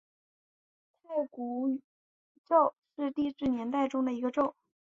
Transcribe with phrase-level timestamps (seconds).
[1.03, 1.79] 太古
[2.43, 4.55] 宙是地质年代中的一个宙。